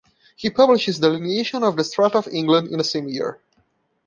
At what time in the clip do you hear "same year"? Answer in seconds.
2.83-3.39